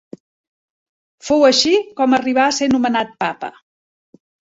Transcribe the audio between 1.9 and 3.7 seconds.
com arribà a ser nomenat papa.